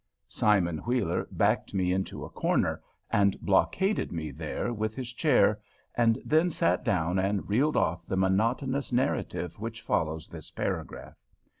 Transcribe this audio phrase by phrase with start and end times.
[0.27, 5.59] Simon Wheeler backed me into a corner and blockaded me there with his chair,
[5.93, 11.19] and then sat down and reeled off the monotonous narrative which follows this paragraph.